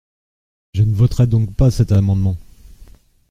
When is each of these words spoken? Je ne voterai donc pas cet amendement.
Je 0.73 0.81
ne 0.81 0.95
voterai 0.95 1.27
donc 1.27 1.53
pas 1.55 1.69
cet 1.69 1.91
amendement. 1.91 2.35